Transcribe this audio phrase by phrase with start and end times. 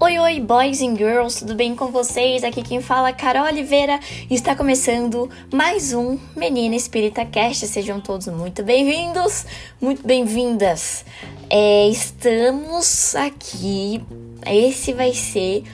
[0.00, 2.42] Oi, oi, boys and girls, tudo bem com vocês?
[2.42, 4.00] Aqui quem fala é Carol Oliveira
[4.30, 7.66] está começando mais um Menina Espírita Cast.
[7.66, 9.44] Sejam todos muito bem-vindos,
[9.78, 11.04] muito bem-vindas.
[11.50, 14.02] É, estamos aqui,
[14.46, 15.64] esse vai ser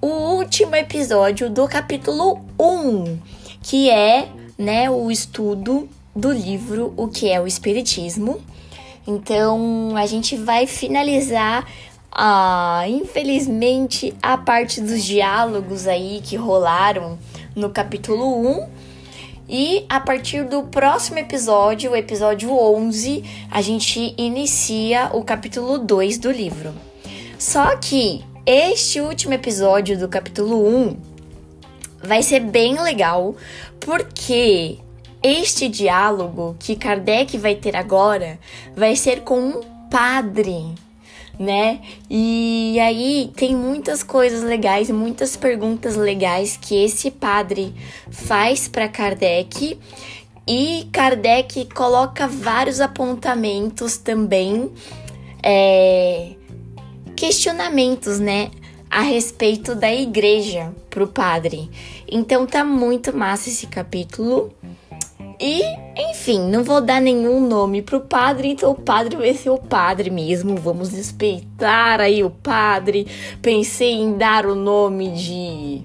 [0.00, 3.18] o último episódio do capítulo 1,
[3.64, 8.40] que é né, o estudo do livro O que é o Espiritismo.
[9.06, 11.66] Então a gente vai finalizar
[12.12, 17.18] ah, infelizmente, a parte dos diálogos aí que rolaram
[17.54, 18.68] no capítulo 1.
[19.48, 26.18] E a partir do próximo episódio, o episódio 11, a gente inicia o capítulo 2
[26.18, 26.72] do livro.
[27.38, 30.96] Só que este último episódio do capítulo 1
[32.02, 33.34] vai ser bem legal,
[33.80, 34.78] porque
[35.22, 38.38] este diálogo que Kardec vai ter agora
[38.74, 40.74] vai ser com um padre
[41.40, 41.80] né?
[42.10, 47.74] E aí tem muitas coisas legais, muitas perguntas legais que esse padre
[48.10, 49.78] faz para Kardec.
[50.46, 54.70] E Kardec coloca vários apontamentos também,
[55.42, 56.32] é,
[57.16, 58.50] questionamentos, né?
[58.90, 61.70] A respeito da igreja pro padre.
[62.06, 64.52] Então tá muito massa esse capítulo.
[65.40, 65.62] E,
[65.96, 70.10] enfim, não vou dar nenhum nome pro padre, então o padre vai ser o padre
[70.10, 70.54] mesmo.
[70.56, 73.06] Vamos respeitar aí o padre.
[73.40, 75.82] Pensei em dar o nome de.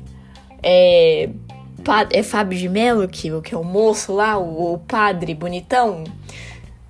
[0.61, 1.29] É.
[2.09, 6.03] É Fábio de Mello, que, que é o moço lá, o, o padre bonitão.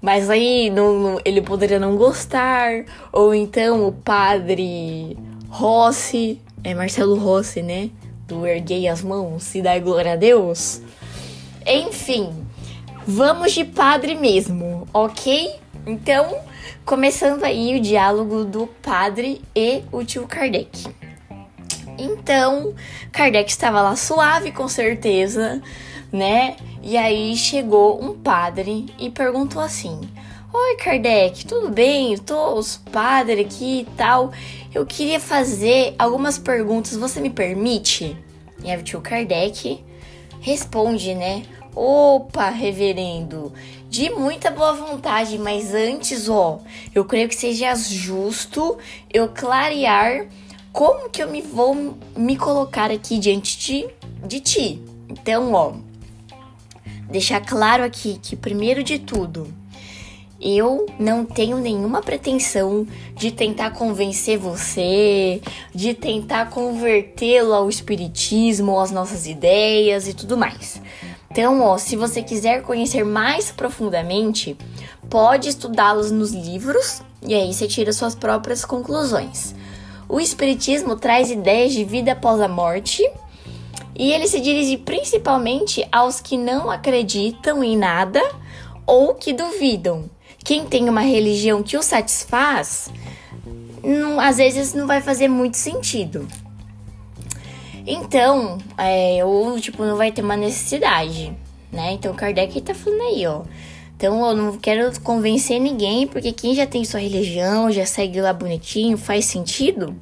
[0.01, 2.85] Mas aí não, não, ele poderia não gostar.
[3.11, 5.17] Ou então o padre
[5.49, 7.89] Rossi, é Marcelo Rossi, né?
[8.25, 10.81] Do Erguei as Mãos e Dai Glória a Deus.
[11.67, 12.44] Enfim,
[13.07, 15.53] Vamos de padre mesmo, ok?
[15.85, 16.39] Então,
[16.83, 20.87] começando aí o diálogo do padre e o tio Kardec.
[21.99, 22.73] Então,
[23.11, 25.61] Kardec estava lá suave, com certeza,
[26.11, 26.55] né?
[26.81, 30.01] E aí chegou um padre e perguntou assim:
[30.51, 32.13] Oi, Kardec, tudo bem?
[32.13, 34.31] Eu tô os padres aqui e tal.
[34.73, 38.17] Eu queria fazer algumas perguntas, você me permite?
[38.63, 39.79] E aí o tio Kardec
[40.41, 41.43] responde, né?
[41.75, 43.51] Opa, reverendo,
[43.89, 46.59] de muita boa vontade, mas antes, ó,
[46.93, 48.77] eu creio que seja justo
[49.13, 50.25] eu clarear
[50.71, 53.89] como que eu me vou me colocar aqui diante de,
[54.25, 54.81] de ti.
[55.09, 55.73] Então, ó,
[57.09, 59.53] deixar claro aqui que primeiro de tudo,
[60.39, 65.41] eu não tenho nenhuma pretensão de tentar convencer você,
[65.73, 70.81] de tentar convertê-lo ao espiritismo, às nossas ideias e tudo mais.
[71.35, 74.57] Então, ó, se você quiser conhecer mais profundamente,
[75.09, 79.53] pode estudá-los nos livros e aí você tira suas próprias conclusões.
[80.07, 83.03] O Espiritismo traz ideias de vida após a morte
[83.93, 88.21] e ele se dirige principalmente aos que não acreditam em nada
[88.85, 90.09] ou que duvidam.
[90.41, 92.89] Quem tem uma religião que o satisfaz,
[93.83, 96.25] não, às vezes não vai fazer muito sentido.
[97.87, 101.31] Então, é, ou tipo, não vai ter uma necessidade,
[101.71, 101.91] né?
[101.91, 103.43] Então Kardec tá falando aí, ó.
[103.95, 108.33] Então eu não quero convencer ninguém, porque quem já tem sua religião, já segue lá
[108.33, 109.95] bonitinho, faz sentido,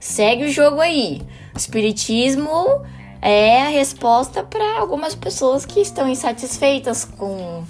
[0.00, 1.22] segue o jogo aí.
[1.54, 2.82] O espiritismo
[3.22, 7.62] é a resposta para algumas pessoas que estão insatisfeitas com,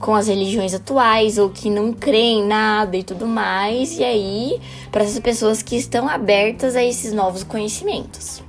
[0.00, 3.98] com as religiões atuais ou que não creem em nada e tudo mais.
[3.98, 8.45] E aí, para essas pessoas que estão abertas a esses novos conhecimentos.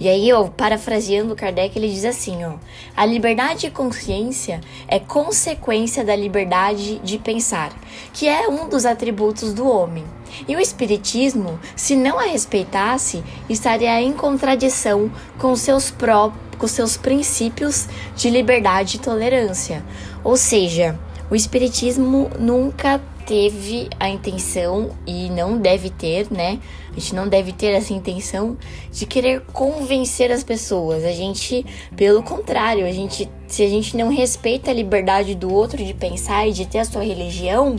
[0.00, 2.54] E aí, ó, parafraseando Kardec, ele diz assim, ó:
[2.96, 7.70] "A liberdade de consciência é consequência da liberdade de pensar,
[8.12, 10.04] que é um dos atributos do homem.
[10.48, 16.96] E o espiritismo, se não a respeitasse, estaria em contradição com seus próprios com seus
[16.96, 19.82] princípios de liberdade e tolerância.
[20.22, 20.96] Ou seja,
[21.30, 26.58] o espiritismo nunca teve a intenção e não deve ter, né?
[26.90, 28.56] A gente não deve ter essa intenção
[28.90, 31.04] de querer convencer as pessoas.
[31.04, 31.64] A gente,
[31.96, 36.48] pelo contrário, a gente, se a gente não respeita a liberdade do outro de pensar
[36.48, 37.76] e de ter a sua religião,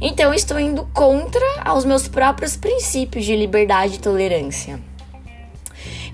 [0.00, 4.80] então estou indo contra aos meus próprios princípios de liberdade e tolerância.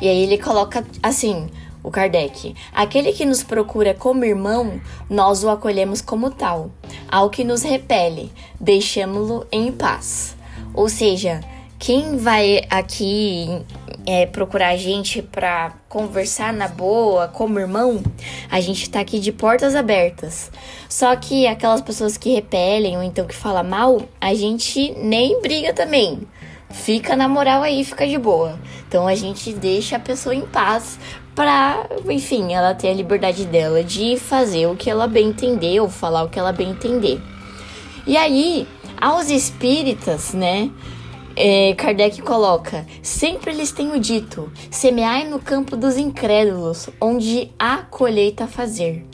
[0.00, 1.48] E aí ele coloca assim:
[1.86, 2.52] o Kardec.
[2.72, 6.72] Aquele que nos procura como irmão, nós o acolhemos como tal.
[7.08, 10.36] Ao que nos repele, deixamos-lo em paz.
[10.74, 11.40] Ou seja,
[11.78, 13.62] quem vai aqui
[14.06, 18.02] é, procurar a gente pra conversar na boa, como irmão,
[18.50, 20.50] a gente tá aqui de portas abertas.
[20.88, 25.72] Só que aquelas pessoas que repelem ou então que falam mal, a gente nem briga
[25.72, 26.20] também.
[26.70, 28.58] Fica na moral aí, fica de boa.
[28.88, 30.98] Então a gente deixa a pessoa em paz
[31.34, 35.88] pra, enfim, ela ter a liberdade dela de fazer o que ela bem entender ou
[35.88, 37.20] falar o que ela bem entender.
[38.06, 38.66] E aí,
[39.00, 40.70] aos espíritas, né?
[41.36, 48.44] É, Kardec coloca: sempre lhes tenho dito, semeai no campo dos incrédulos, onde há colheita
[48.44, 49.04] a fazer.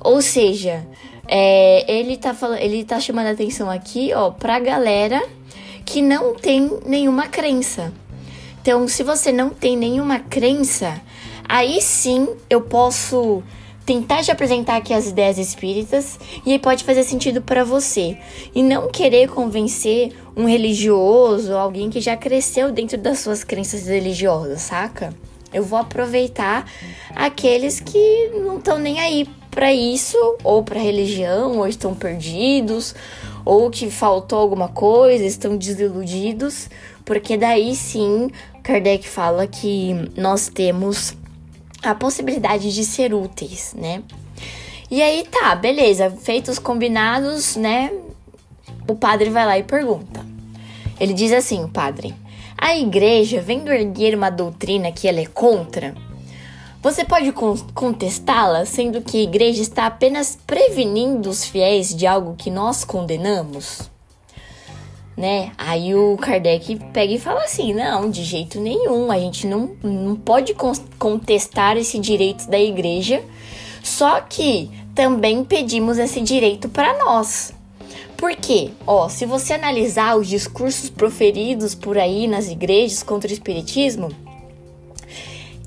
[0.00, 0.86] Ou seja,
[1.28, 5.22] é, ele, tá falando, ele tá chamando a atenção aqui, ó, pra galera
[5.84, 7.92] que não tem nenhuma crença.
[8.62, 11.00] Então, se você não tem nenhuma crença,
[11.48, 13.42] aí sim eu posso
[13.86, 18.18] tentar te apresentar aqui as ideias espíritas e aí pode fazer sentido para você.
[18.52, 24.62] E não querer convencer um religioso, alguém que já cresceu dentro das suas crenças religiosas,
[24.62, 25.14] saca?
[25.54, 26.68] Eu vou aproveitar
[27.14, 32.94] aqueles que não estão nem aí para isso, ou para religião, ou estão perdidos,
[33.44, 36.68] ou que faltou alguma coisa, estão desiludidos,
[37.04, 38.28] porque daí sim
[38.62, 41.14] Kardec fala que nós temos
[41.90, 44.02] a possibilidade de ser úteis, né?
[44.90, 47.90] E aí tá, beleza, feitos os combinados, né?
[48.88, 50.24] O padre vai lá e pergunta.
[51.00, 52.14] Ele diz assim, o padre:
[52.56, 55.94] "A igreja vendo erguer uma doutrina que ela é contra,
[56.80, 57.32] você pode
[57.74, 63.95] contestá-la, sendo que a igreja está apenas prevenindo os fiéis de algo que nós condenamos?"
[65.16, 65.52] Né?
[65.56, 70.14] Aí o Kardec pega e fala assim: não, de jeito nenhum, a gente não, não
[70.14, 70.54] pode
[70.98, 73.22] contestar esse direito da igreja,
[73.82, 77.54] só que também pedimos esse direito para nós.
[78.16, 78.70] Por quê?
[78.86, 84.10] Ó, se você analisar os discursos proferidos por aí nas igrejas contra o espiritismo,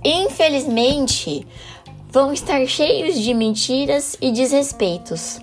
[0.03, 1.45] infelizmente
[2.11, 5.39] vão estar cheios de mentiras e desrespeitos.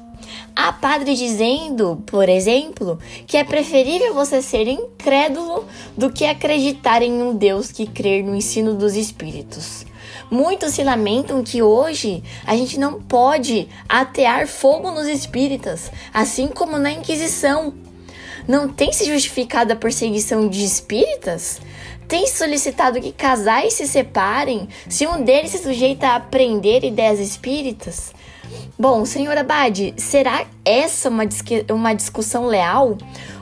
[0.55, 5.65] Há padre dizendo, por exemplo, que é preferível você ser incrédulo
[5.97, 9.85] do que acreditar em um Deus que crer no ensino dos espíritos.
[10.31, 16.79] Muitos se lamentam que hoje a gente não pode atear fogo nos espíritas, assim como
[16.79, 17.75] na Inquisição.
[18.49, 21.61] Não tem se justificado a perseguição de espíritas?
[22.09, 28.13] Tem solicitado que casais se separem se um deles se sujeita a aprender ideias espíritas?
[28.79, 31.25] Bom, senhor Abade, será essa uma,
[31.71, 32.99] uma discussão leal?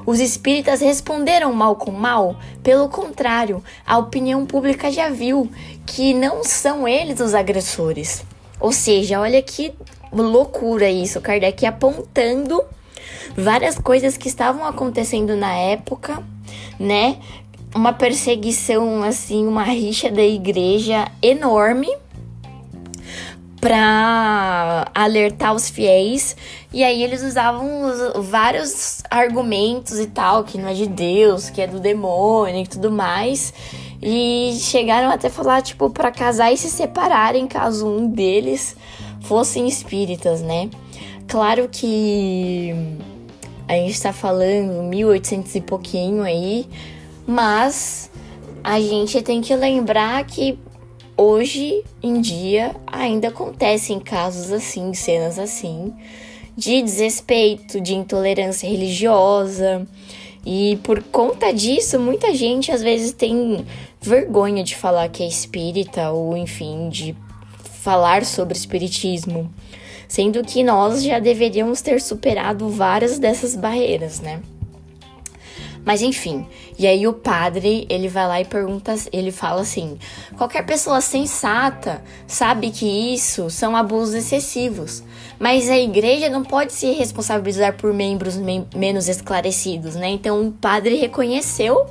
[0.06, 2.36] Os espíritas responderam mal com mal?
[2.62, 5.50] Pelo contrário, a opinião pública já viu
[5.86, 8.24] que não são eles os agressores.
[8.60, 9.72] Ou seja, olha que
[10.12, 12.62] loucura isso, Kardec apontando
[13.36, 16.22] várias coisas que estavam acontecendo na época,
[16.78, 17.18] né?
[17.74, 21.88] Uma perseguição, assim, uma rixa da igreja enorme
[23.64, 26.36] para alertar os fiéis.
[26.70, 27.66] E aí eles usavam
[28.22, 32.92] vários argumentos e tal, que não é de Deus, que é do demônio e tudo
[32.92, 33.54] mais.
[34.02, 38.76] E chegaram até falar, tipo, para casar e se separarem caso um deles
[39.22, 40.68] fossem espíritas, né?
[41.26, 42.74] Claro que
[43.66, 46.68] a gente tá falando 1800 e pouquinho aí,
[47.26, 48.10] mas
[48.62, 50.58] a gente tem que lembrar que
[51.16, 55.92] hoje em dia ainda acontecem casos assim, cenas assim,
[56.56, 59.86] de desrespeito, de intolerância religiosa.
[60.46, 63.64] E por conta disso, muita gente às vezes tem
[64.00, 67.16] vergonha de falar que é espírita ou enfim, de
[67.82, 69.50] falar sobre espiritismo,
[70.06, 74.40] sendo que nós já deveríamos ter superado várias dessas barreiras, né?
[75.84, 76.46] Mas enfim,
[76.78, 79.98] e aí o padre, ele vai lá e pergunta, ele fala assim:
[80.36, 85.02] qualquer pessoa sensata sabe que isso são abusos excessivos,
[85.38, 88.36] mas a igreja não pode se responsabilizar por membros
[88.74, 90.08] menos esclarecidos, né?
[90.08, 91.86] Então o padre reconheceu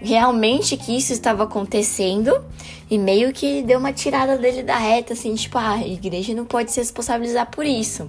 [0.00, 2.44] realmente que isso estava acontecendo
[2.90, 6.44] e meio que deu uma tirada dele da reta, assim, tipo, ah, a igreja não
[6.44, 8.08] pode se responsabilizar por isso.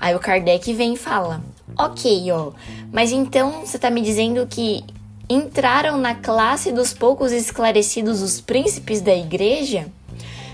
[0.00, 1.42] Aí o Kardec vem e fala:
[1.76, 2.52] Ok, ó,
[2.92, 4.84] mas então você tá me dizendo que
[5.28, 9.86] entraram na classe dos poucos esclarecidos os príncipes da igreja?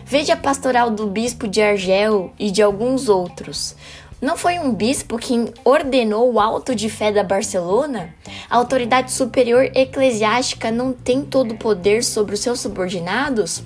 [0.06, 3.76] Veja a pastoral do bispo de Argel e de alguns outros.
[4.20, 8.14] Não foi um bispo quem ordenou o alto de fé da Barcelona?
[8.50, 13.62] A autoridade superior eclesiástica não tem todo o poder sobre os seus subordinados?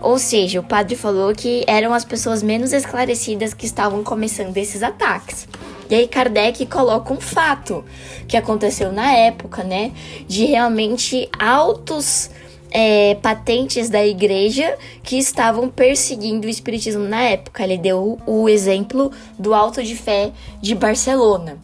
[0.00, 4.82] Ou seja, o padre falou que eram as pessoas menos esclarecidas que estavam começando esses
[4.82, 5.48] ataques.
[5.90, 7.84] E aí Kardec coloca um fato
[8.26, 9.92] que aconteceu na época, né?
[10.26, 12.30] De realmente altos
[12.70, 17.64] é, patentes da igreja que estavam perseguindo o espiritismo na época.
[17.64, 21.58] Ele deu o exemplo do Alto de Fé de Barcelona.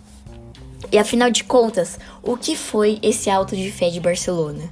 [0.92, 4.62] E afinal de contas, o que foi esse Alto de Fé de Barcelona?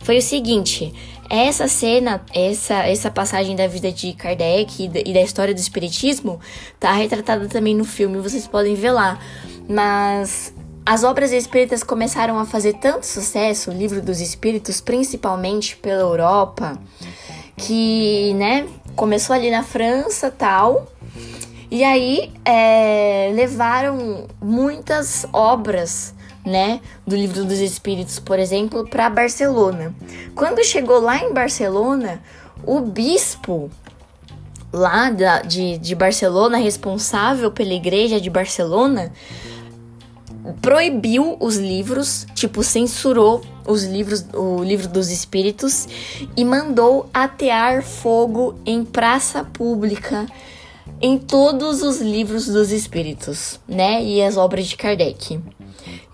[0.00, 0.92] Foi o seguinte:
[1.34, 6.38] essa cena, essa, essa passagem da vida de Kardec e da história do Espiritismo
[6.78, 9.18] tá retratada também no filme, vocês podem ver lá.
[9.66, 10.52] Mas
[10.84, 16.78] as obras espíritas começaram a fazer tanto sucesso, o livro dos espíritos, principalmente pela Europa,
[17.56, 20.86] que, né, começou ali na França tal.
[21.70, 26.12] E aí é, levaram muitas obras,
[26.44, 29.94] né, do livro dos espíritos, por exemplo, para Barcelona.
[30.34, 32.20] Quando chegou lá em Barcelona,
[32.64, 33.70] o bispo
[34.72, 39.12] lá da, de, de Barcelona, responsável pela igreja de Barcelona,
[40.60, 45.86] proibiu os livros, tipo, censurou os livros, o livro dos espíritos
[46.36, 50.26] e mandou atear fogo em praça pública
[51.00, 54.02] em todos os livros dos espíritos, né?
[54.02, 55.40] E as obras de Kardec.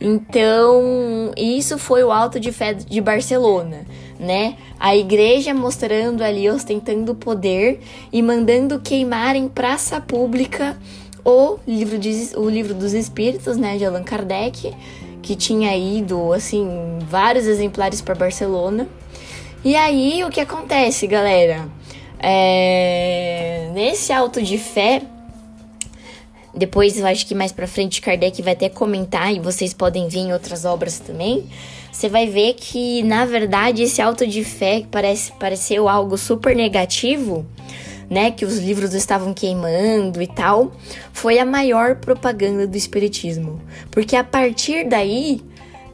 [0.01, 3.85] Então, isso foi o Alto de Fé de Barcelona,
[4.19, 4.57] né?
[4.79, 7.81] A igreja mostrando ali, ostentando poder
[8.13, 10.77] e mandando queimar em praça pública
[11.25, 14.73] o livro, de, o livro dos Espíritos, né, de Allan Kardec,
[15.21, 16.67] que tinha ido, assim,
[17.03, 18.89] vários exemplares para Barcelona.
[19.65, 21.69] E aí, o que acontece, galera?
[22.21, 23.71] É...
[23.75, 25.03] Nesse alto de fé,
[26.55, 30.21] depois eu acho que mais para frente Kardec vai até comentar e vocês podem ver
[30.21, 31.47] em outras obras também.
[31.93, 37.45] Você vai ver que, na verdade, esse alto de fé parece pareceu algo super negativo
[38.09, 40.73] né, que os livros estavam queimando e tal,
[41.13, 43.61] foi a maior propaganda do espiritismo.
[43.91, 45.43] Porque a partir daí,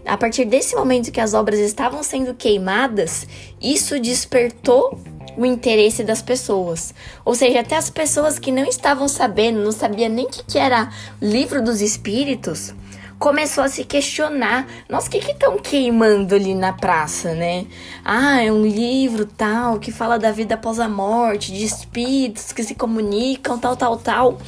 [0.06, 3.26] a partir desse momento que as obras estavam sendo queimadas,
[3.60, 4.98] isso despertou
[5.36, 6.94] o interesse das pessoas.
[7.24, 10.58] Ou seja, até as pessoas que não estavam sabendo, não sabiam nem o que, que
[10.58, 12.74] era livro dos espíritos,
[13.18, 17.66] começou a se questionar: nossa, o que estão queimando ali na praça, né?
[18.04, 22.62] Ah, é um livro tal que fala da vida após a morte, de espíritos que
[22.62, 24.38] se comunicam, tal, tal, tal.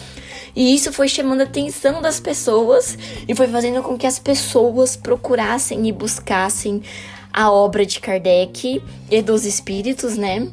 [0.55, 4.97] E isso foi chamando a atenção das pessoas e foi fazendo com que as pessoas
[4.97, 6.83] procurassem e buscassem
[7.31, 10.49] a obra de Kardec e dos espíritos, né?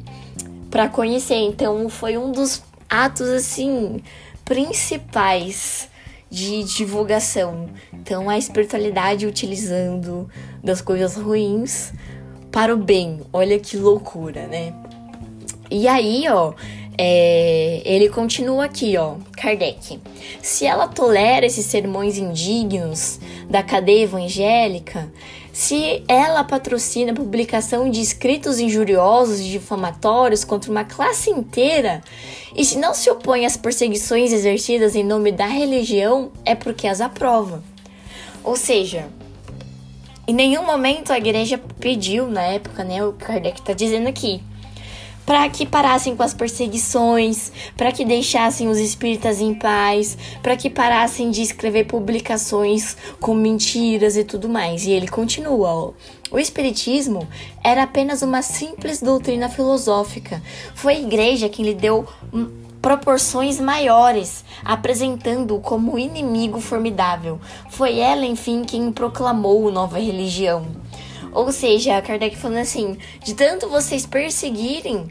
[0.74, 1.36] Para conhecer.
[1.36, 4.02] Então, foi um dos atos assim
[4.44, 5.88] principais
[6.28, 7.70] de divulgação.
[7.92, 10.28] Então, a espiritualidade utilizando
[10.64, 11.92] das coisas ruins
[12.50, 13.20] para o bem.
[13.32, 14.74] Olha que loucura, né?
[15.70, 16.54] E aí, ó,
[16.98, 20.00] é, ele continua aqui, ó, Kardec.
[20.42, 25.08] Se ela tolera esses sermões indignos da cadeia evangélica,
[25.54, 32.02] se ela patrocina a publicação de escritos injuriosos e difamatórios contra uma classe inteira,
[32.56, 37.00] e se não se opõe às perseguições exercidas em nome da religião, é porque as
[37.00, 37.62] aprova.
[38.42, 39.06] Ou seja,
[40.26, 44.42] em nenhum momento a igreja pediu, na época, né, o Kardec está dizendo aqui,
[45.26, 50.68] para que parassem com as perseguições, para que deixassem os espíritas em paz, para que
[50.68, 54.84] parassem de escrever publicações com mentiras e tudo mais.
[54.84, 55.90] E ele continua, ó.
[56.30, 57.28] O espiritismo
[57.62, 60.42] era apenas uma simples doutrina filosófica.
[60.74, 62.06] Foi a igreja quem lhe deu
[62.82, 67.40] proporções maiores, apresentando-o como inimigo formidável.
[67.70, 70.66] Foi ela, enfim, quem proclamou nova religião.
[71.34, 75.10] Ou seja, Kardec falando assim: de tanto vocês perseguirem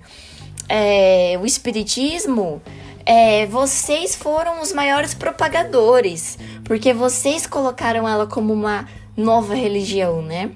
[0.70, 2.62] é, o Espiritismo,
[3.06, 10.52] é, vocês foram os maiores propagadores, porque vocês colocaram ela como uma nova religião, né?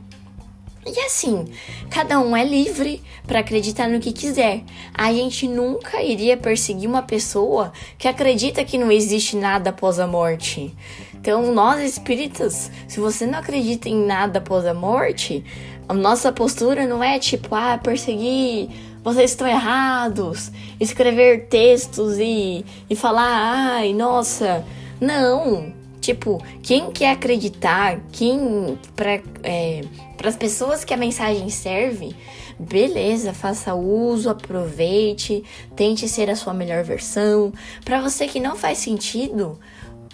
[0.90, 1.46] E assim,
[1.90, 4.64] cada um é livre para acreditar no que quiser.
[4.94, 10.08] A gente nunca iria perseguir uma pessoa que acredita que não existe nada após a
[10.08, 10.74] morte.
[11.20, 15.44] Então, nós espíritas, se você não acredita em nada após a morte,
[15.88, 18.70] a nossa postura não é tipo, ah, perseguir,
[19.04, 24.66] vocês estão errados, escrever textos e, e falar, ai, nossa.
[25.00, 25.74] Não,
[26.08, 29.82] Tipo, quem quer acreditar, quem para é,
[30.24, 32.16] as pessoas que a mensagem serve,
[32.58, 35.44] beleza, faça uso, aproveite,
[35.76, 37.52] tente ser a sua melhor versão.
[37.84, 39.60] Para você que não faz sentido,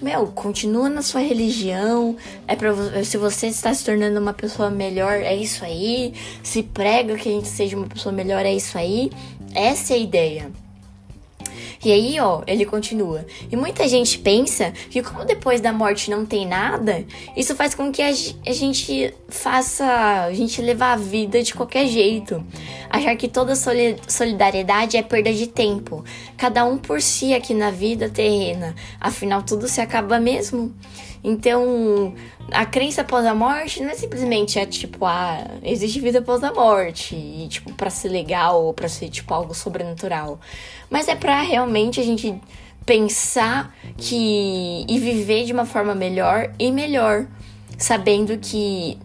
[0.04, 2.16] meu, continua na sua religião.
[2.48, 6.14] É para se você está se tornando uma pessoa melhor, é isso aí.
[6.44, 9.10] Se prega que a gente seja uma pessoa melhor, é isso aí.
[9.56, 10.52] Essa é a ideia.
[11.84, 13.26] E aí, ó, ele continua.
[13.52, 17.92] E muita gente pensa que como depois da morte não tem nada, isso faz com
[17.92, 19.86] que a, gente faça,
[20.26, 22.44] a gente levar a vida de qualquer jeito.
[22.90, 23.54] Achar que toda
[24.08, 26.06] solidariedade é perda de tempo.
[26.38, 28.76] Cada um por si aqui na vida terrena.
[29.00, 30.74] Afinal, tudo se acaba mesmo.
[31.24, 32.14] Então,
[32.52, 36.52] a crença após a morte não é simplesmente é tipo, ah, existe vida após a
[36.52, 40.40] morte, e tipo, para ser legal ou para ser tipo algo sobrenatural.
[40.90, 42.40] Mas é para realmente a gente
[42.86, 47.26] pensar que e viver de uma forma melhor e melhor,
[47.78, 48.98] sabendo que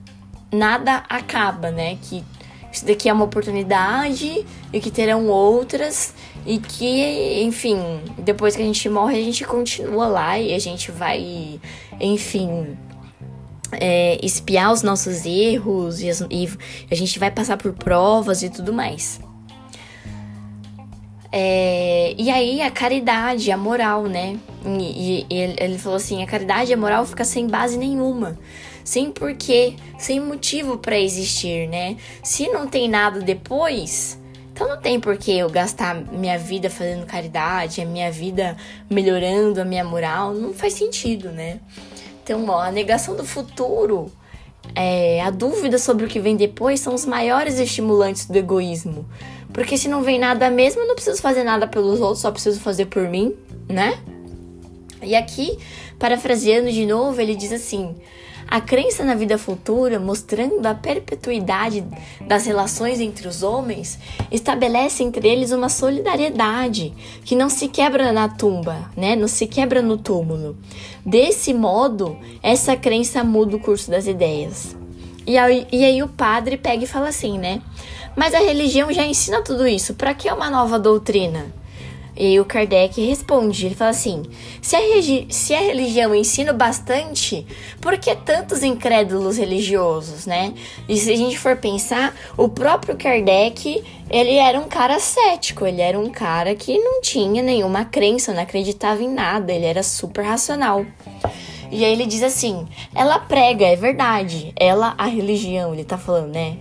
[0.53, 1.97] nada acaba, né?
[2.03, 2.25] Que
[2.73, 6.15] isso daqui é uma oportunidade e que terão outras
[6.47, 7.79] e que, enfim,
[8.19, 11.61] depois que a gente morre, a gente continua lá e a gente vai,
[12.01, 12.77] enfim,
[13.73, 16.49] é, espiar os nossos erros e, e,
[16.91, 19.21] a gente vai passar por provas e tudo mais.
[21.31, 24.39] É, e aí a caridade, a moral, né?
[24.65, 28.39] E, e ele, ele falou assim: a caridade e a moral fica sem base nenhuma
[28.89, 31.99] sem porquê, sem motivo para existir, né?
[32.23, 34.19] Se não tem nada depois,
[34.51, 38.57] então não tem porquê eu gastar minha vida fazendo caridade, a minha vida
[38.89, 41.61] melhorando a minha moral, não faz sentido, né?
[42.25, 44.11] Então, ó, a negação do futuro,
[44.75, 49.05] é, a dúvida sobre o que vem depois são os maiores estimulantes do egoísmo.
[49.53, 52.59] Porque se não vem nada mesmo, eu não preciso fazer nada pelos outros, só preciso
[52.59, 53.37] fazer por mim,
[53.69, 53.99] né?
[55.03, 55.59] E aqui,
[55.99, 57.95] parafraseando de novo, ele diz assim:
[58.51, 61.85] a crença na vida futura, mostrando a perpetuidade
[62.27, 63.99] das relações entre os homens,
[64.33, 66.95] estabelece entre eles uma solidariedade
[67.27, 69.15] que não se quebra na tumba, né?
[69.15, 70.57] Não se quebra no túmulo.
[71.05, 74.75] Desse modo, essa crença muda o curso das ideias.
[75.27, 77.61] E aí, e aí o padre pega e fala assim, né?
[78.17, 79.93] Mas a religião já ensina tudo isso.
[79.93, 81.53] Para que uma nova doutrina?
[82.21, 84.25] E o Kardec responde, ele fala assim:
[84.61, 84.81] se a,
[85.31, 87.47] se a religião ensina bastante,
[87.81, 90.53] por que tantos incrédulos religiosos, né?
[90.89, 95.81] E se a gente for pensar, o próprio Kardec, ele era um cara cético, ele
[95.81, 100.23] era um cara que não tinha nenhuma crença, não acreditava em nada, ele era super
[100.23, 100.85] racional.
[101.71, 104.53] E aí ele diz assim: ela prega, é verdade.
[104.57, 106.59] Ela, a religião, ele tá falando, né?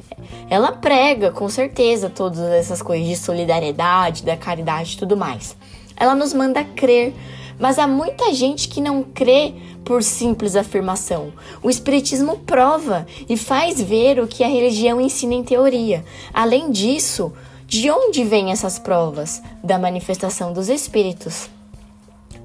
[0.50, 5.56] Ela prega, com certeza, todas essas coisas de solidariedade, da caridade e tudo mais.
[5.96, 7.14] Ela nos manda crer,
[7.60, 11.32] mas há muita gente que não crê por simples afirmação.
[11.64, 16.04] O Espiritismo prova e faz ver o que a religião ensina em teoria.
[16.34, 17.32] Além disso,
[17.66, 19.42] de onde vêm essas provas?
[19.64, 21.50] Da manifestação dos espíritos.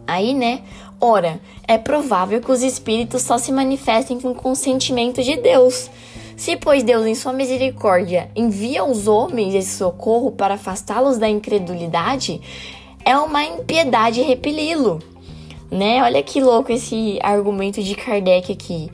[0.07, 0.62] Aí, né?
[1.05, 5.91] Ora, é provável que os espíritos só se manifestem com consentimento de Deus.
[6.37, 12.41] Se, pois, Deus, em sua misericórdia, envia aos homens esse socorro para afastá-los da incredulidade,
[13.05, 15.01] é uma impiedade repeli-lo.
[15.69, 16.01] Né?
[16.05, 18.88] Olha que louco esse argumento de Kardec aqui.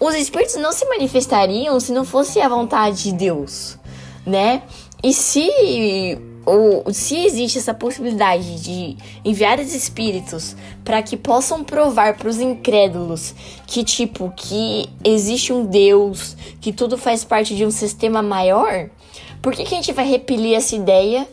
[0.00, 3.78] Os espíritos não se manifestariam se não fosse a vontade de Deus,
[4.26, 4.62] né?
[5.00, 5.48] E se
[6.50, 12.40] ou se existe essa possibilidade de enviar os espíritos para que possam provar para os
[12.40, 13.34] incrédulos
[13.66, 18.90] que tipo que existe um Deus, que tudo faz parte de um sistema maior,
[19.40, 21.26] por que, que a gente vai repelir essa ideia,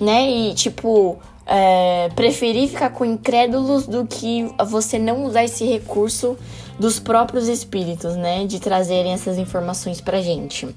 [0.00, 0.30] né?
[0.30, 6.36] E tipo é, preferir ficar com incrédulos do que você não usar esse recurso
[6.78, 8.46] dos próprios espíritos, né?
[8.46, 10.68] De trazerem essas informações pra gente.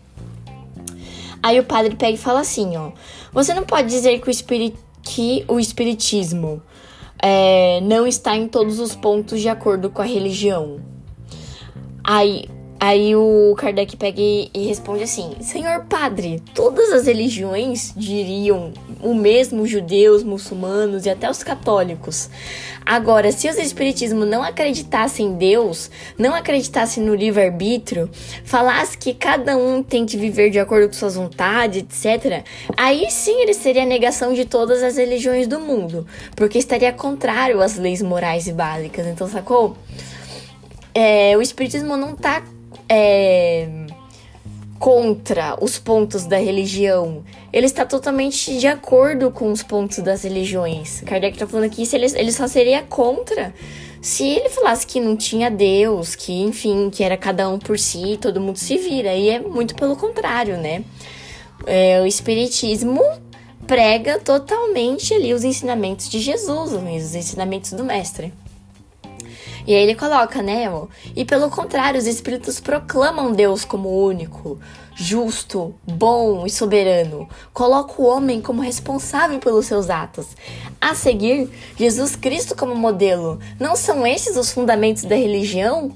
[1.41, 2.91] Aí o padre pega e fala assim, ó.
[3.31, 6.61] Você não pode dizer que o, espirit que o espiritismo
[7.21, 10.79] é, não está em todos os pontos de acordo com a religião.
[12.03, 12.45] Aí
[12.79, 19.65] Aí o Kardec pega e, responde assim: Senhor padre, todas as religiões diriam o mesmo
[19.65, 22.29] judeus, muçulmanos e até os católicos.
[22.85, 28.09] Agora, se os espiritismo não acreditassem em Deus, não acreditassem no livre-arbítrio,
[28.45, 32.45] falasse que cada um tem que viver de acordo com suas vontades, etc.,
[32.77, 37.61] aí sim ele seria a negação de todas as religiões do mundo, porque estaria contrário
[37.61, 39.05] às leis morais e básicas.
[39.07, 39.75] Então, sacou?
[40.93, 42.41] É, o espiritismo não tá
[42.89, 43.67] é,
[44.79, 47.23] contra os pontos da religião.
[47.51, 51.01] Ele está totalmente de acordo com os pontos das religiões.
[51.01, 53.53] Kardec está falando aqui, ele, ele só seria contra
[54.01, 58.17] se ele falasse que não tinha Deus, que enfim, que era cada um por si,
[58.21, 59.13] todo mundo se vira.
[59.13, 60.83] E é muito pelo contrário, né?
[61.65, 63.01] É, o Espiritismo
[63.65, 68.31] prega totalmente ali os ensinamentos de Jesus, os ensinamentos do Mestre.
[69.67, 70.63] E aí ele coloca, né?
[71.13, 74.57] E pelo contrário, os espíritos proclamam Deus como único,
[74.95, 77.27] justo, bom e soberano.
[77.53, 80.25] Coloca o homem como responsável pelos seus atos.
[80.79, 83.41] A seguir, Jesus Cristo como modelo.
[83.59, 85.91] Não são esses os fundamentos da religião?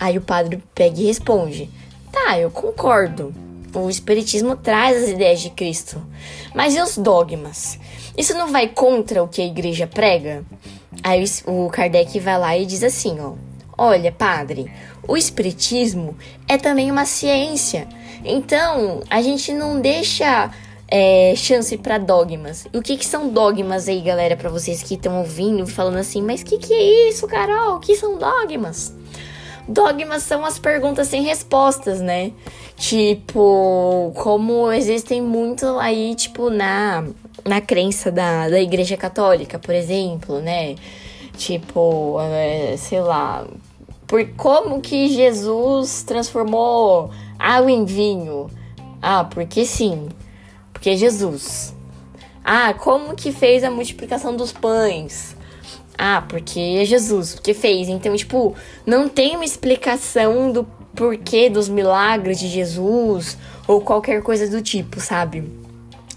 [0.00, 1.68] Aí o padre pega e responde:
[2.10, 3.34] Tá, eu concordo.
[3.74, 6.02] O Espiritismo traz as ideias de Cristo.
[6.54, 7.78] Mas e os dogmas?
[8.16, 10.44] Isso não vai contra o que a igreja prega?
[11.02, 13.34] Aí o Kardec vai lá e diz assim, ó.
[13.76, 14.70] Olha, padre,
[15.06, 17.88] o espiritismo é também uma ciência.
[18.24, 20.50] Então, a gente não deixa
[20.86, 22.66] é, chance para dogmas.
[22.72, 26.20] E o que, que são dogmas aí, galera, para vocês que estão ouvindo, falando assim,
[26.20, 27.76] mas que que é isso, Carol?
[27.76, 28.94] O que são dogmas?
[29.66, 32.32] Dogmas são as perguntas sem respostas, né?
[32.76, 37.04] Tipo, como existem muito aí, tipo, na,
[37.44, 40.76] na crença da, da Igreja Católica, por exemplo, né?
[41.36, 43.46] Tipo, é, sei lá,
[44.06, 48.50] por como que Jesus transformou água em vinho?
[49.00, 50.08] Ah, porque sim.
[50.72, 51.74] Porque Jesus.
[52.44, 55.34] Ah, como que fez a multiplicação dos pães?
[55.96, 57.88] Ah, porque é Jesus que fez.
[57.88, 60.64] Então, tipo, não tem uma explicação do
[60.94, 65.61] porquê dos milagres de Jesus ou qualquer coisa do tipo, sabe?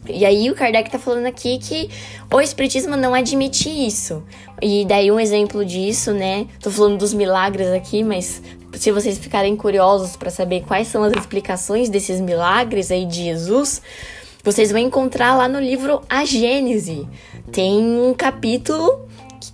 [0.09, 1.89] E aí o Kardec tá falando aqui que
[2.31, 4.23] o espiritismo não admite isso.
[4.61, 6.47] E daí um exemplo disso, né?
[6.61, 8.41] Tô falando dos milagres aqui, mas
[8.73, 13.81] se vocês ficarem curiosos para saber quais são as explicações desses milagres aí de Jesus,
[14.43, 17.07] vocês vão encontrar lá no livro A Gênese.
[17.51, 19.05] Tem um capítulo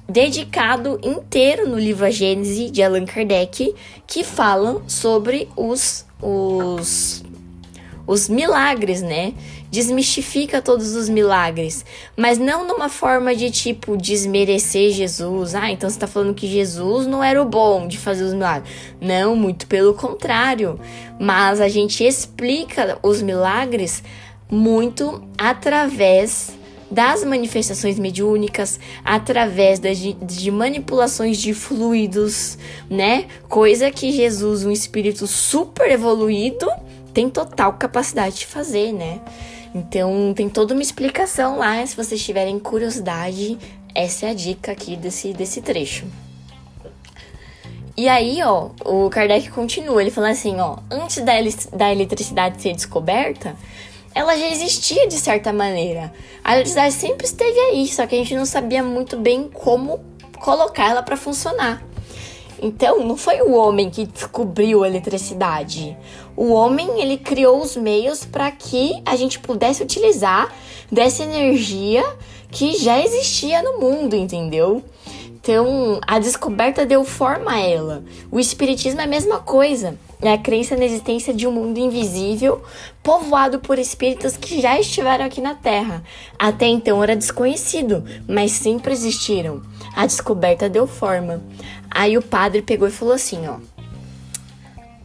[0.08, 3.74] dedicado inteiro no livro A Gênese de Allan Kardec
[4.06, 7.24] que falam sobre os os
[8.06, 9.34] os milagres, né?
[9.72, 11.86] Desmistifica todos os milagres,
[12.18, 15.56] mas não numa forma de tipo desmerecer Jesus.
[15.56, 18.70] Ah, então você tá falando que Jesus não era o bom de fazer os milagres.
[19.00, 20.78] Não, muito pelo contrário.
[21.18, 24.04] Mas a gente explica os milagres
[24.50, 26.52] muito através
[26.92, 32.58] das manifestações mediúnicas através de, de manipulações de fluidos,
[32.90, 33.28] né?
[33.48, 36.70] Coisa que Jesus, um espírito super evoluído,
[37.14, 39.22] tem total capacidade de fazer, né?
[39.74, 43.58] Então tem toda uma explicação lá, se vocês tiverem curiosidade,
[43.96, 46.06] essa é a dica aqui desse, desse trecho.
[47.96, 51.34] E aí, ó, o Kardec continua, ele fala assim, ó, antes da,
[51.74, 53.56] da eletricidade ser descoberta,
[54.14, 56.12] ela já existia de certa maneira.
[56.44, 60.00] A eletricidade sempre esteve aí, só que a gente não sabia muito bem como
[60.40, 61.84] colocar ela para funcionar.
[62.62, 65.98] Então, não foi o homem que descobriu a eletricidade.
[66.38, 70.54] O homem, ele criou os meios para que a gente pudesse utilizar
[70.92, 72.04] dessa energia
[72.52, 74.84] que já existia no mundo, entendeu?
[75.42, 78.04] Então, a descoberta deu forma a ela.
[78.32, 79.98] O espiritismo é a mesma coisa.
[80.22, 82.62] É a crença na existência de um mundo invisível,
[83.02, 86.04] povoado por espíritos que já estiveram aqui na Terra.
[86.38, 89.64] Até então era desconhecido, mas sempre existiram.
[89.96, 91.42] A descoberta deu forma.
[91.90, 93.58] Aí o padre pegou e falou assim, ó: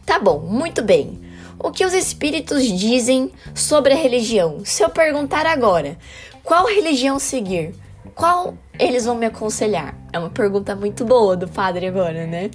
[0.05, 1.19] Tá bom, muito bem.
[1.59, 4.63] O que os espíritos dizem sobre a religião?
[4.63, 5.97] Se eu perguntar agora,
[6.43, 7.73] qual religião seguir?
[8.13, 9.95] Qual eles vão me aconselhar?
[10.11, 12.51] É uma pergunta muito boa do padre agora, né?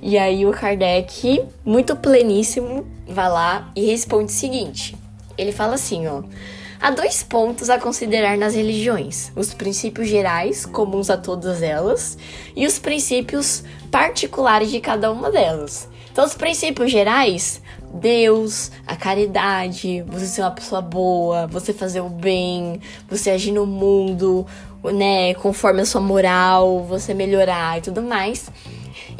[0.00, 4.96] E aí o Kardec, muito pleníssimo, vai lá e responde o seguinte.
[5.36, 6.22] Ele fala assim, ó:
[6.80, 12.16] Há dois pontos a considerar nas religiões: os princípios gerais, comuns a todas elas,
[12.54, 15.88] e os princípios particulares de cada uma delas.
[16.12, 17.60] Então, os princípios gerais,
[17.92, 23.66] Deus, a caridade, você ser uma pessoa boa, você fazer o bem, você agir no
[23.66, 24.46] mundo,
[24.84, 28.50] né, conforme a sua moral, você melhorar e tudo mais.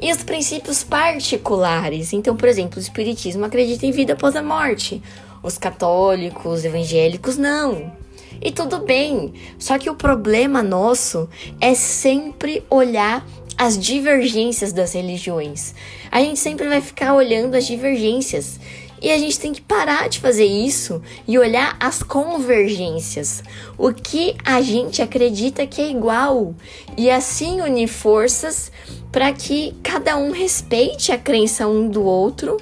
[0.00, 2.12] E os princípios particulares.
[2.12, 5.02] Então, por exemplo, o Espiritismo acredita em vida após a morte.
[5.42, 7.92] Os católicos, evangélicos, não.
[8.40, 9.32] E tudo bem.
[9.58, 11.28] Só que o problema nosso
[11.60, 13.26] é sempre olhar
[13.58, 15.74] as divergências das religiões.
[16.12, 18.60] A gente sempre vai ficar olhando as divergências.
[19.00, 23.42] E a gente tem que parar de fazer isso e olhar as convergências.
[23.76, 26.54] O que a gente acredita que é igual.
[26.96, 28.72] E assim unir forças
[29.12, 32.56] para que cada um respeite a crença um do outro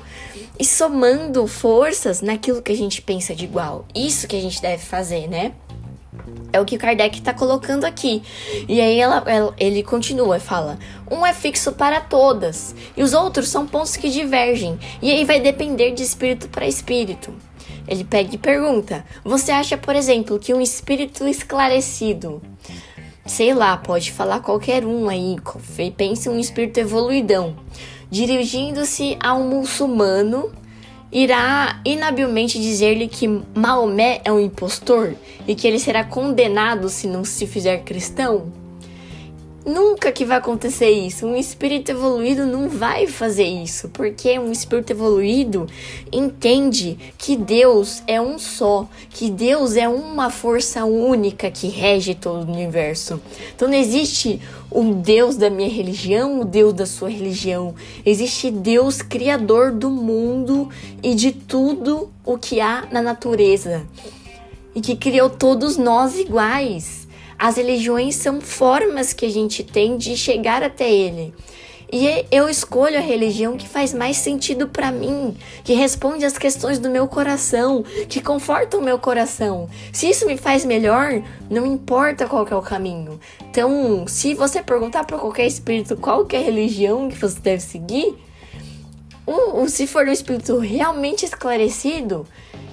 [0.58, 3.86] e somando forças naquilo que a gente pensa de igual.
[3.94, 5.52] Isso que a gente deve fazer, né?
[6.52, 8.22] É o que Kardec está colocando aqui.
[8.68, 10.78] E aí ela, ela, ele continua, fala:
[11.10, 15.40] um é fixo para todas, e os outros são pontos que divergem, e aí vai
[15.40, 17.34] depender de espírito para espírito.
[17.88, 22.42] Ele pega e pergunta: Você acha, por exemplo, que um espírito esclarecido
[23.26, 25.36] sei lá, pode falar qualquer um aí,
[25.96, 27.56] pense um espírito evoluidão,
[28.08, 30.52] dirigindo-se a um muçulmano,
[31.10, 35.14] irá inabilmente dizer-lhe que Maomé é um impostor
[35.46, 38.52] e que ele será condenado se não se fizer cristão?
[39.66, 41.26] Nunca que vai acontecer isso.
[41.26, 45.66] Um espírito evoluído não vai fazer isso, porque um espírito evoluído
[46.12, 52.46] entende que Deus é um só, que Deus é uma força única que rege todo
[52.46, 53.20] o universo.
[53.56, 57.74] Então não existe o Deus da minha religião, o Deus da sua religião.
[58.04, 60.68] Existe Deus criador do mundo
[61.02, 63.84] e de tudo o que há na natureza.
[64.76, 67.05] E que criou todos nós iguais.
[67.38, 71.34] As religiões são formas que a gente tem de chegar até ele.
[71.92, 76.80] E eu escolho a religião que faz mais sentido para mim, que responde às questões
[76.80, 79.68] do meu coração, que conforta o meu coração.
[79.92, 83.20] Se isso me faz melhor, não importa qual é o caminho.
[83.48, 88.16] Então, se você perguntar para qualquer espírito qual é a religião que você deve seguir,
[89.26, 92.26] um, se for um espírito realmente esclarecido,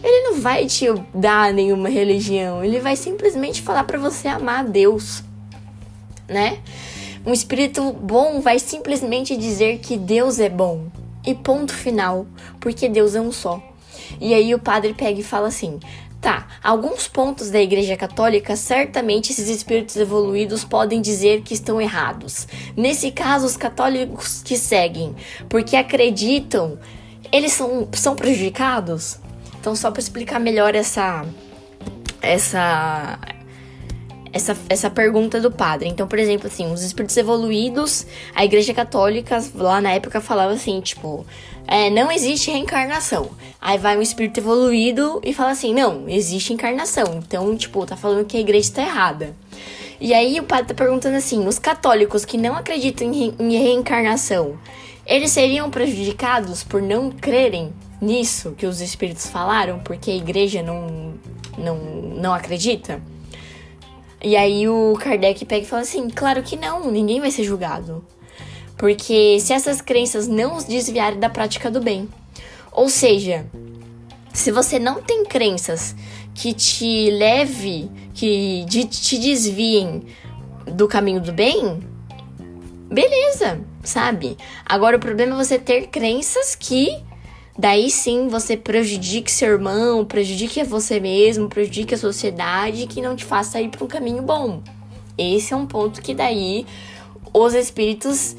[0.04, 4.68] ele não vai te dar nenhuma religião, ele vai simplesmente falar para você amar a
[4.68, 5.24] Deus,
[6.28, 6.60] né?
[7.26, 10.88] Um espírito bom vai simplesmente dizer que Deus é bom.
[11.26, 12.28] E ponto final,
[12.60, 13.64] porque Deus é um só.
[14.20, 15.80] E aí o padre pega e fala assim:
[16.20, 22.46] Tá, alguns pontos da Igreja Católica, certamente esses espíritos evoluídos podem dizer que estão errados.
[22.76, 25.16] Nesse caso, os católicos que seguem,
[25.48, 26.78] porque acreditam,
[27.32, 29.20] eles são, são prejudicados?
[29.64, 31.26] Então, só para explicar melhor essa
[32.22, 33.18] essa
[34.34, 35.88] essa, essa pergunta do padre.
[35.88, 40.82] Então, por exemplo, assim, os espíritos evoluídos, a Igreja Católica lá na época falava assim,
[40.82, 41.26] tipo,
[41.66, 43.30] é, não existe reencarnação.
[43.62, 47.22] Aí vai um espírito evoluído e fala assim, não, existe encarnação.
[47.26, 49.34] Então, tipo, tá falando que a igreja está errada.
[49.98, 53.58] E aí o padre tá perguntando assim, os católicos que não acreditam em, re em
[53.58, 54.60] reencarnação,
[55.06, 57.72] eles seriam prejudicados por não crerem
[58.04, 61.14] nisso que os espíritos falaram, porque a igreja não,
[61.58, 63.02] não, não acredita?
[64.22, 68.04] E aí o Kardec pega e fala assim: claro que não, ninguém vai ser julgado.
[68.78, 72.08] Porque se essas crenças não os desviarem da prática do bem.
[72.72, 73.46] Ou seja,
[74.34, 75.96] se você não tem crenças
[76.34, 80.04] que te leve, que te desviem
[80.66, 81.80] do caminho do bem,
[82.90, 84.38] beleza, sabe?
[84.66, 87.04] Agora o problema é você ter crenças que
[87.58, 93.16] daí sim você prejudique seu irmão, prejudique a você mesmo, prejudique a sociedade, que não
[93.16, 94.62] te faça ir para um caminho bom.
[95.18, 96.66] Esse é um ponto que daí
[97.34, 98.36] os espíritos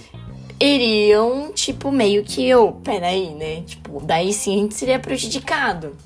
[0.61, 3.63] iriam, tipo, meio que eu, oh, peraí, né?
[3.63, 5.97] Tipo, daí sim a gente seria prejudicado,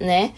[0.00, 0.32] né?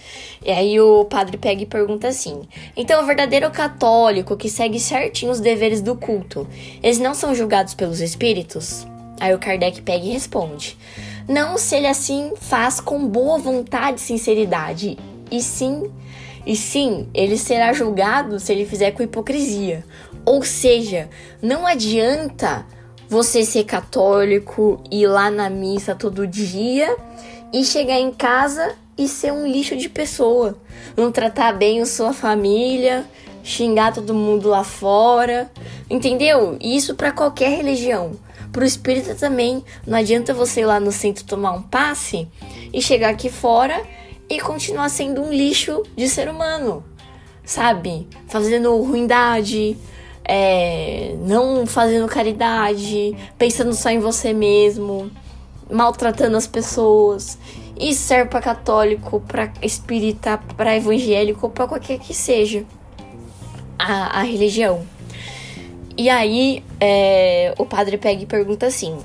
[0.45, 2.43] E aí o padre pega e pergunta assim:
[2.77, 6.47] então o verdadeiro católico que segue certinho os deveres do culto,
[6.83, 8.87] eles não são julgados pelos espíritos?
[9.19, 10.77] Aí o Kardec pega e responde:
[11.29, 14.99] não se ele assim faz com boa vontade e sinceridade,
[15.31, 15.91] e sim,
[16.47, 19.85] e sim, ele será julgado se ele fizer com hipocrisia.
[20.25, 21.09] Ou seja,
[21.43, 22.65] não adianta
[23.09, 26.97] você ser católico, ir lá na missa todo dia
[27.53, 30.57] e chegar em casa e ser um lixo de pessoa.
[30.97, 33.05] Não tratar bem a sua família,
[33.43, 35.51] xingar todo mundo lá fora.
[35.89, 36.57] Entendeu?
[36.61, 38.13] Isso para qualquer religião.
[38.57, 42.27] Pro espírita também, não adianta você ir lá no centro tomar um passe
[42.73, 43.85] e chegar aqui fora
[44.31, 46.83] e continuar sendo um lixo de ser humano,
[47.45, 48.09] sabe?
[48.29, 49.77] Fazendo ruindade,
[50.25, 55.11] é, não fazendo caridade, pensando só em você mesmo,
[55.71, 57.37] maltratando as pessoas.
[57.79, 62.65] Isso serve para católico, para espírita, para evangélico, para qualquer que seja
[63.79, 64.96] a, a religião.
[65.99, 68.99] E aí é, o padre pega e pergunta assim: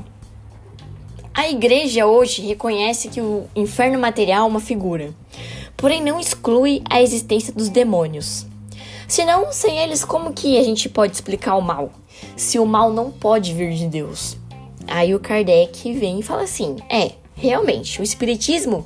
[1.34, 5.14] A igreja hoje reconhece que o inferno material é uma figura,
[5.78, 8.46] porém não exclui a existência dos demônios.
[9.08, 11.92] Senão, sem eles, como que a gente pode explicar o mal?
[12.36, 14.38] Se o mal não pode vir de Deus.
[14.88, 18.86] Aí o Kardec vem e fala assim: é, realmente, o Espiritismo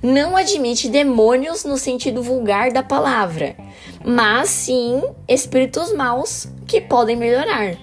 [0.00, 3.56] não admite demônios no sentido vulgar da palavra,
[4.04, 7.76] mas sim espíritos maus que podem melhorar.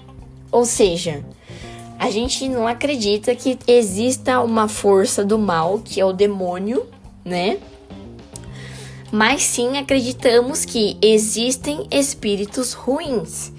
[0.50, 1.22] Ou seja,
[1.98, 6.86] a gente não acredita que exista uma força do mal, que é o demônio,
[7.22, 7.58] né?
[9.12, 13.52] Mas sim acreditamos que existem espíritos ruins.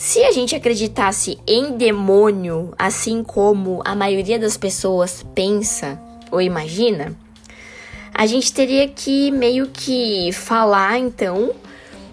[0.00, 7.16] Se a gente acreditasse em demônio, assim como a maioria das pessoas pensa ou imagina,
[8.14, 11.52] a gente teria que meio que falar então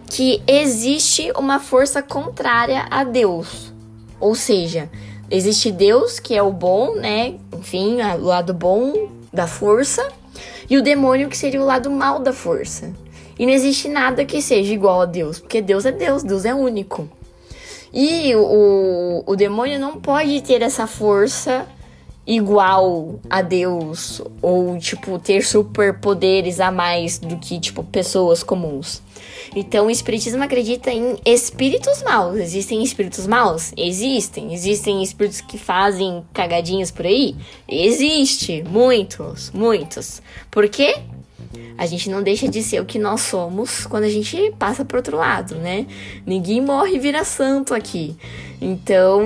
[0.09, 3.71] que existe uma força contrária a Deus.
[4.19, 4.89] Ou seja,
[5.29, 7.35] existe Deus, que é o bom, né?
[7.53, 10.11] Enfim, o lado bom da força,
[10.67, 12.91] e o demônio, que seria o lado mal da força.
[13.37, 16.53] E não existe nada que seja igual a Deus, porque Deus é Deus, Deus é
[16.53, 17.07] único.
[17.93, 21.67] E o, o demônio não pode ter essa força
[22.27, 29.01] igual a Deus ou tipo ter superpoderes a mais do que tipo pessoas comuns.
[29.55, 32.37] Então o espiritismo acredita em espíritos maus.
[32.37, 33.71] Existem espíritos maus?
[33.77, 34.53] Existem.
[34.53, 37.35] Existem espíritos que fazem cagadinhas por aí?
[37.67, 40.21] Existe, muitos, muitos.
[40.49, 40.95] Por quê?
[41.77, 44.97] A gente não deixa de ser o que nós somos quando a gente passa pro
[44.97, 45.85] outro lado, né?
[46.25, 48.15] Ninguém morre e vira santo aqui.
[48.61, 49.21] Então,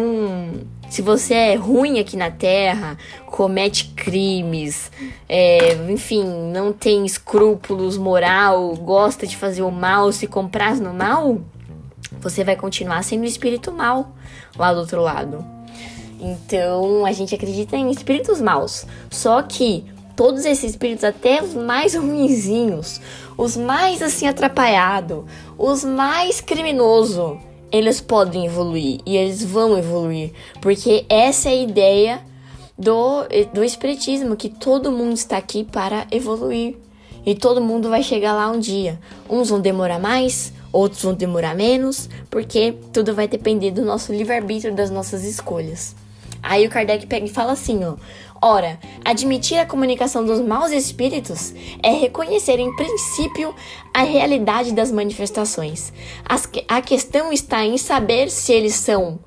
[0.90, 4.92] se você é ruim aqui na Terra, comete crimes,
[5.28, 11.40] é, enfim, não tem escrúpulos moral, gosta de fazer o mal, se comprar no mal,
[12.20, 14.16] você vai continuar sendo espírito mal
[14.58, 15.46] lá do outro lado.
[16.20, 18.86] Então, a gente acredita em espíritos maus.
[19.10, 19.86] Só que
[20.20, 23.00] todos esses espíritos, até os mais ruinzinhos,
[23.38, 25.24] os mais assim atrapalhados,
[25.58, 27.38] os mais criminosos,
[27.72, 32.20] eles podem evoluir e eles vão evoluir, porque essa é a ideia
[32.78, 36.76] do, do espiritismo, que todo mundo está aqui para evoluir.
[37.26, 39.00] E todo mundo vai chegar lá um dia.
[39.30, 44.74] Uns vão demorar mais, outros vão demorar menos, porque tudo vai depender do nosso livre-arbítrio,
[44.74, 45.96] das nossas escolhas.
[46.42, 47.96] Aí o Kardec pega e fala assim, ó:
[48.42, 53.54] Ora, admitir a comunicação dos maus espíritos é reconhecer em princípio
[53.94, 55.92] a realidade das manifestações.
[56.68, 59.20] A questão está em saber se eles são.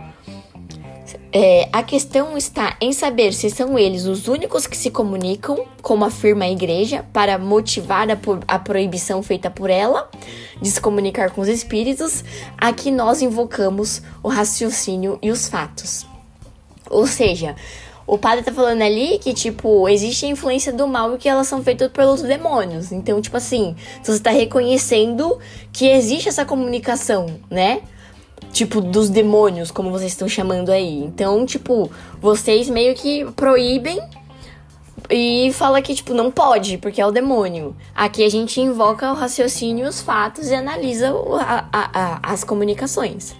[1.35, 6.05] É, a questão está em saber se são eles os únicos que se comunicam, como
[6.05, 10.11] afirma a igreja, para motivar a, a proibição feita por ela
[10.61, 12.25] de se comunicar com os espíritos,
[12.57, 16.07] a que nós invocamos o raciocínio e os fatos.
[16.89, 17.57] Ou seja,
[18.07, 21.47] o padre tá falando ali que, tipo, existe a influência do mal e que elas
[21.47, 22.93] são feitas pelos demônios.
[22.93, 25.39] Então, tipo assim, você tá reconhecendo
[25.73, 27.83] que existe essa comunicação, né?
[28.53, 31.05] Tipo, dos demônios, como vocês estão chamando aí.
[31.05, 34.01] Então, tipo, vocês meio que proíbem
[35.09, 37.75] e fala que, tipo, não pode, porque é o demônio.
[37.95, 43.35] Aqui a gente invoca o raciocínio, os fatos e analisa a, a, as comunicações.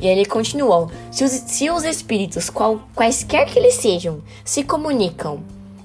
[0.00, 5.40] E ele continua: se os, se os espíritos, qual, quaisquer que eles sejam, se comunicam,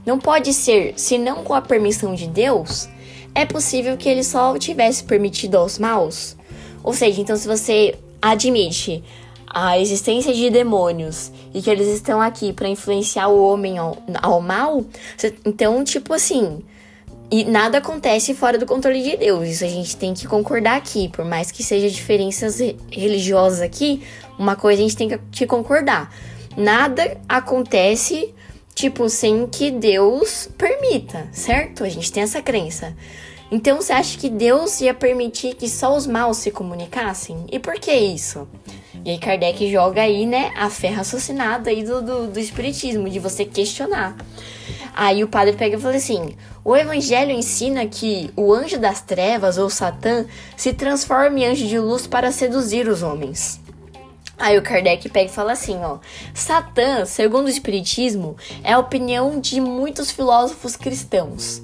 [0.05, 2.89] não pode ser senão com a permissão de Deus,
[3.33, 6.35] é possível que ele só tivesse permitido aos maus.
[6.83, 9.03] Ou seja, então se você admite
[9.47, 14.41] a existência de demônios e que eles estão aqui para influenciar o homem ao, ao
[14.41, 14.83] mal,
[15.45, 16.61] então, tipo assim,
[17.31, 19.47] e nada acontece fora do controle de Deus.
[19.47, 21.07] Isso a gente tem que concordar aqui.
[21.07, 22.59] Por mais que seja diferenças
[22.91, 24.03] religiosas aqui,
[24.37, 26.13] uma coisa a gente tem que concordar.
[26.57, 28.33] Nada acontece,
[28.75, 31.85] tipo, sem que Deus permita, certo?
[31.85, 32.93] A gente tem essa crença.
[33.51, 37.45] Então você acha que Deus ia permitir que só os maus se comunicassem?
[37.51, 38.47] E por que isso?
[39.03, 43.19] E aí Kardec joga aí, né, a fé raciocinada aí do, do, do espiritismo, de
[43.19, 44.15] você questionar.
[44.93, 49.57] Aí o padre pega e fala assim: o evangelho ensina que o anjo das trevas,
[49.57, 53.59] ou Satã, se transforma em anjo de luz para seduzir os homens.
[54.37, 55.97] Aí o Kardec pega e fala assim, ó:
[56.33, 61.61] Satã, segundo o espiritismo, é a opinião de muitos filósofos cristãos.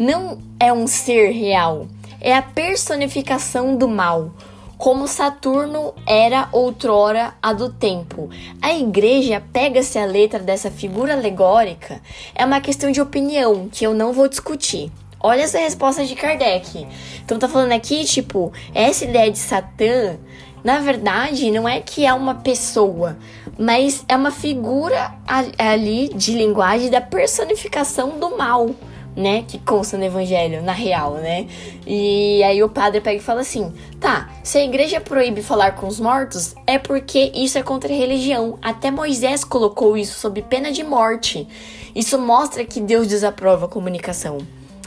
[0.00, 1.86] Não é um ser real,
[2.22, 4.32] é a personificação do mal,
[4.78, 8.30] como Saturno era outrora a do tempo.
[8.62, 12.00] A igreja pega-se a letra dessa figura alegórica,
[12.34, 14.90] é uma questão de opinião que eu não vou discutir.
[15.20, 16.86] Olha essa resposta de Kardec.
[17.22, 20.16] Então tá falando aqui, tipo, essa ideia de Satã,
[20.64, 23.18] na verdade, não é que é uma pessoa,
[23.58, 25.12] mas é uma figura
[25.58, 28.74] ali de linguagem da personificação do mal
[29.20, 31.46] né, que consta no evangelho, na real, né?
[31.86, 35.86] E aí o padre pega e fala assim: "Tá, se a igreja proíbe falar com
[35.86, 38.58] os mortos, é porque isso é contra a religião.
[38.62, 41.46] Até Moisés colocou isso sob pena de morte.
[41.94, 44.38] Isso mostra que Deus desaprova a comunicação."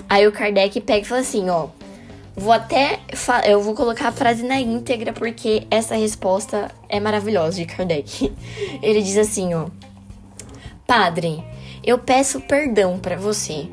[0.10, 1.68] Aí o Kardec pega e fala assim, ó:
[2.36, 3.00] Vou até.
[3.46, 8.34] Eu vou colocar a frase na íntegra porque essa resposta é maravilhosa de Kardec.
[8.82, 9.68] Ele diz assim, ó:
[10.88, 11.44] Padre,
[11.84, 13.68] eu peço perdão para você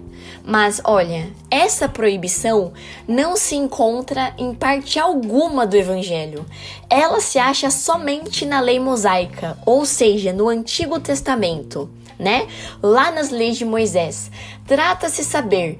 [0.44, 2.72] mas olha, essa proibição
[3.06, 6.44] não se encontra em parte alguma do Evangelho.
[6.88, 12.46] Ela se acha somente na lei mosaica, ou seja, no Antigo Testamento, né?
[12.82, 14.30] Lá nas leis de Moisés.
[14.66, 15.78] Trata-se saber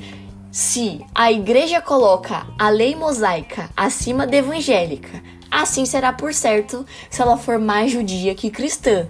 [0.51, 7.23] se a igreja coloca a lei mosaica acima da evangélica, assim será por certo se
[7.23, 9.07] ela for mais judia que cristã.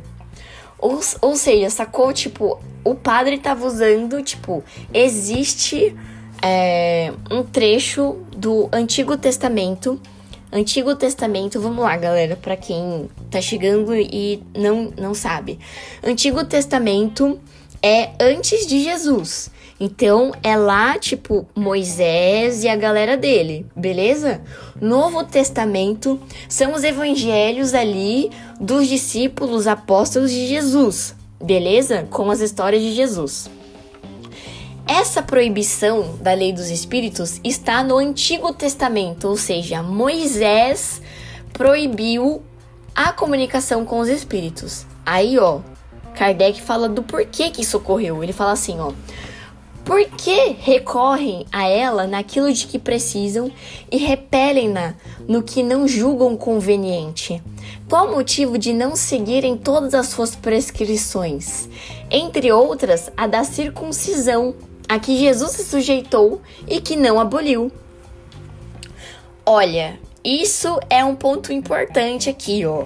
[0.81, 2.13] Ou, ou seja, sacou?
[2.13, 5.95] Tipo, o padre tava usando, tipo, existe
[6.43, 10.01] é, um trecho do Antigo Testamento.
[10.53, 15.59] Antigo Testamento, vamos lá, galera, para quem tá chegando e não, não sabe.
[16.03, 17.39] Antigo Testamento
[17.83, 19.51] é antes de Jesus.
[19.83, 24.43] Então é lá, tipo, Moisés e a galera dele, beleza?
[24.79, 26.21] Novo Testamento
[26.51, 32.07] são os evangelhos ali dos discípulos apóstolos de Jesus, beleza?
[32.11, 33.49] Com as histórias de Jesus.
[34.87, 41.01] Essa proibição da lei dos espíritos está no Antigo Testamento, ou seja, Moisés
[41.55, 42.43] proibiu
[42.95, 44.85] a comunicação com os espíritos.
[45.07, 45.61] Aí, ó,
[46.15, 48.23] Kardec fala do porquê que isso ocorreu.
[48.23, 48.93] Ele fala assim, ó:
[49.85, 53.51] por que recorrem a ela naquilo de que precisam
[53.91, 54.95] e repelem-na
[55.27, 57.43] no que não julgam conveniente?
[57.89, 61.69] Qual o motivo de não seguirem todas as suas prescrições?
[62.11, 64.55] Entre outras, a da circuncisão,
[64.89, 67.73] a que Jesus se sujeitou e que não aboliu.
[69.45, 72.85] Olha, isso é um ponto importante aqui, ó.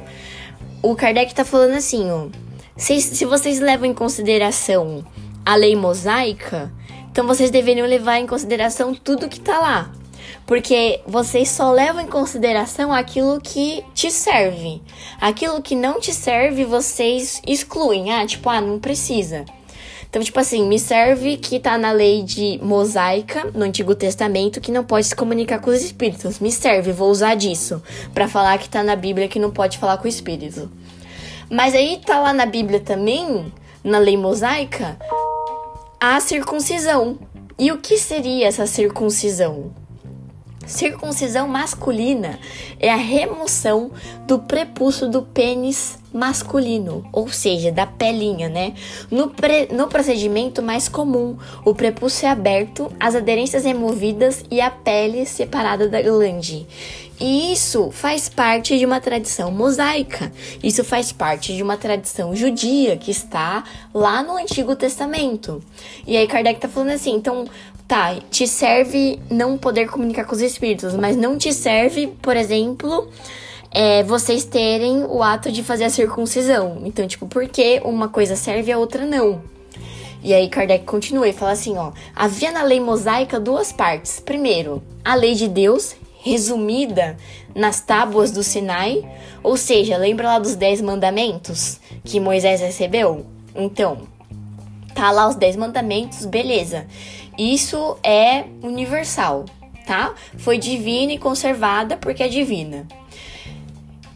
[0.82, 2.28] O Kardec tá falando assim, ó.
[2.76, 5.04] Se, se vocês levam em consideração
[5.44, 6.72] a lei mosaica,
[7.14, 9.92] então vocês deveriam levar em consideração tudo que tá lá.
[10.44, 14.82] Porque vocês só levam em consideração aquilo que te serve.
[15.20, 18.10] Aquilo que não te serve, vocês excluem.
[18.10, 19.44] Ah, tipo, ah, não precisa.
[20.10, 24.72] Então, tipo assim, me serve que tá na lei de mosaica, no Antigo Testamento, que
[24.72, 26.40] não pode se comunicar com os espíritos.
[26.40, 27.80] Me serve, vou usar disso.
[28.12, 30.68] para falar que tá na Bíblia que não pode falar com o espírito.
[31.48, 33.52] Mas aí tá lá na Bíblia também,
[33.84, 34.98] na lei mosaica,
[36.00, 37.18] a circuncisão.
[37.58, 39.72] E o que seria essa circuncisão?
[40.66, 42.38] Circuncisão masculina
[42.80, 43.90] é a remoção
[44.26, 48.74] do prepúcio do pênis masculino, ou seja, da pelinha, né?
[49.10, 54.70] No, pre, no procedimento mais comum, o prepúcio é aberto, as aderências removidas e a
[54.70, 56.66] pele separada da glande.
[57.20, 60.32] Isso faz parte de uma tradição mosaica.
[60.62, 63.62] Isso faz parte de uma tradição judia que está
[63.92, 65.62] lá no Antigo Testamento.
[66.06, 67.44] E aí Kardec tá falando assim, então
[67.86, 73.08] tá, te serve não poder comunicar com os espíritos, mas não te serve, por exemplo,
[73.70, 76.82] é, vocês terem o ato de fazer a circuncisão.
[76.84, 79.42] Então, tipo, por que uma coisa serve e a outra não?
[80.22, 84.18] E aí Kardec continua e fala assim, ó, havia na lei mosaica duas partes.
[84.18, 85.94] Primeiro, a lei de Deus,
[86.24, 87.18] resumida
[87.54, 89.04] nas tábuas do Sinai,
[89.42, 93.26] ou seja, lembra lá dos dez mandamentos que Moisés recebeu?
[93.54, 93.98] Então,
[94.94, 96.86] tá lá os dez mandamentos, beleza.
[97.36, 99.44] Isso é universal,
[99.86, 100.14] tá?
[100.38, 102.86] Foi divina e conservada porque é divina.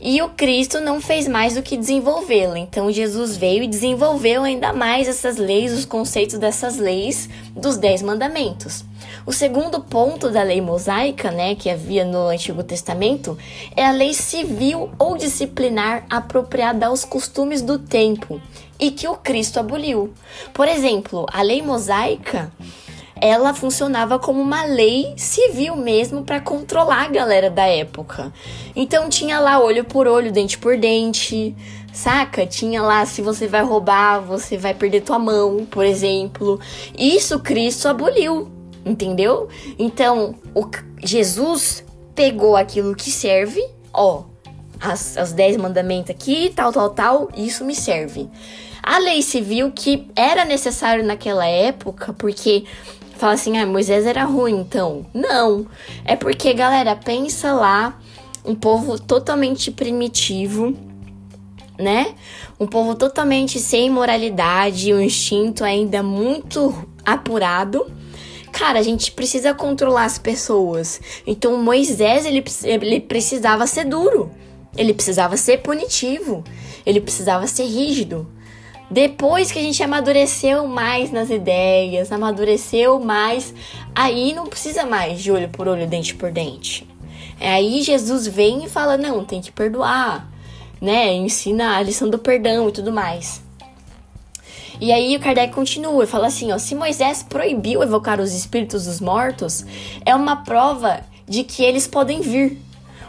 [0.00, 2.59] E o Cristo não fez mais do que desenvolvê-la.
[2.59, 8.00] Então Jesus veio e desenvolveu ainda mais essas leis, os conceitos dessas leis dos Dez
[8.00, 8.84] Mandamentos.
[9.29, 13.37] O segundo ponto da lei mosaica, né, que havia no Antigo Testamento,
[13.76, 18.41] é a lei civil ou disciplinar apropriada aos costumes do tempo
[18.81, 20.14] e que o Cristo aboliu.
[20.55, 22.51] Por exemplo, a lei mosaica
[23.20, 28.33] ela funcionava como uma lei civil mesmo para controlar a galera da época.
[28.74, 31.55] Então tinha lá olho por olho, dente por dente,
[31.93, 32.47] saca?
[32.47, 36.59] Tinha lá se você vai roubar, você vai perder tua mão, por exemplo.
[36.97, 38.57] Isso Cristo aboliu,
[38.89, 39.49] entendeu?
[39.78, 40.66] Então, o
[41.05, 41.84] Jesus
[42.14, 44.24] pegou aquilo que serve, ó,
[44.80, 48.28] as, os dez mandamentos aqui, tal, tal, tal, isso me serve.
[48.82, 52.64] A lei civil que era necessário naquela época, porque
[53.16, 55.05] fala assim, ah, Moisés era ruim, então.
[55.12, 55.66] Não.
[56.05, 57.99] É porque, galera, pensa lá,
[58.45, 60.74] um povo totalmente primitivo,
[61.78, 62.14] né?
[62.59, 66.74] Um povo totalmente sem moralidade, um instinto ainda muito
[67.05, 67.86] apurado.
[68.59, 71.00] Cara, a gente precisa controlar as pessoas.
[71.24, 74.32] Então Moisés, ele, ele precisava ser duro.
[74.76, 76.42] Ele precisava ser punitivo.
[76.84, 78.26] Ele precisava ser rígido.
[78.90, 83.54] Depois que a gente amadureceu mais nas ideias, amadureceu mais,
[83.94, 86.84] aí não precisa mais de olho por olho, dente por dente.
[87.38, 90.28] É aí Jesus vem e fala: não, tem que perdoar,
[90.80, 91.12] né?
[91.14, 93.40] Ensina a lição do perdão e tudo mais.
[94.81, 98.85] E aí o Kardec continua e fala assim: ó, se Moisés proibiu evocar os espíritos
[98.85, 99.64] dos mortos,
[100.05, 102.59] é uma prova de que eles podem vir.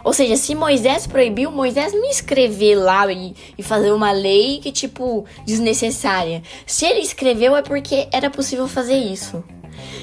[0.04, 4.72] Ou seja, se Moisés proibiu, Moisés não escrever lá e, e fazer uma lei que,
[4.72, 6.42] tipo, desnecessária.
[6.66, 9.44] Se ele escreveu é porque era possível fazer isso.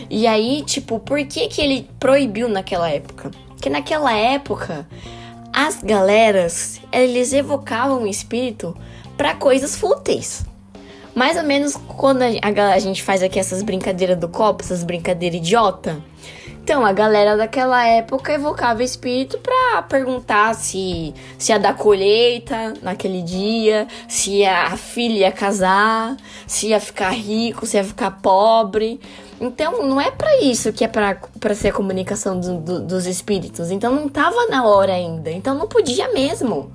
[0.09, 3.31] E aí, tipo, por que que ele proibiu naquela época?
[3.49, 4.87] Porque naquela época
[5.53, 8.77] as galeras, eles evocavam o espírito
[9.17, 10.45] para coisas fúteis.
[11.17, 15.39] Mais ou menos quando a, a, gente faz aqui essas brincadeiras do copo, essas brincadeiras
[15.39, 15.97] idiota.
[16.63, 23.23] Então, a galera daquela época evocava espírito pra perguntar se, se ia dar colheita naquele
[23.23, 29.01] dia, se a filha ia casar, se ia ficar rico, se ia ficar pobre.
[29.41, 33.71] Então, não é para isso que é para ser a comunicação do, do, dos espíritos.
[33.71, 35.31] Então, não tava na hora ainda.
[35.31, 36.71] Então, não podia mesmo.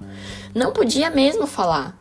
[0.55, 1.95] Não podia mesmo falar.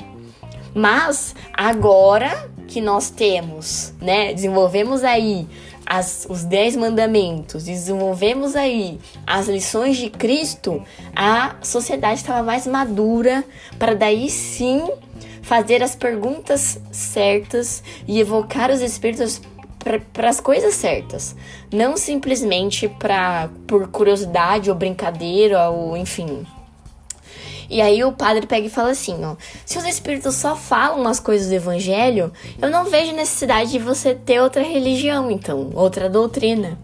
[0.80, 5.46] Mas, agora que nós temos, né, desenvolvemos aí
[5.84, 10.82] as, os dez mandamentos, desenvolvemos aí as lições de Cristo,
[11.14, 13.44] a sociedade estava mais madura
[13.78, 14.82] para daí sim
[15.42, 19.38] fazer as perguntas certas e evocar os espíritos
[20.14, 21.36] para as coisas certas,
[21.70, 26.46] não simplesmente para por curiosidade ou brincadeira ou enfim.
[27.70, 31.20] E aí o padre pega e fala assim, ó: "Se os espíritos só falam as
[31.20, 36.76] coisas do evangelho, eu não vejo necessidade de você ter outra religião, então, outra doutrina."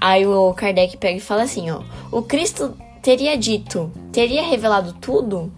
[0.00, 5.52] Aí o Kardec pega e fala assim, ó: "O Cristo teria dito, teria revelado tudo?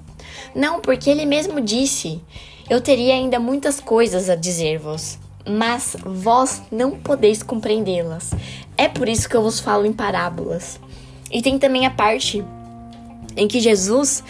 [0.54, 2.20] Não, porque ele mesmo disse:
[2.68, 8.30] Eu teria ainda muitas coisas a dizer-vos, mas vós não podeis compreendê-las.
[8.76, 10.80] É por isso que eu vos falo em parábolas.
[11.30, 12.44] E tem também a parte
[13.36, 14.22] em que Jesus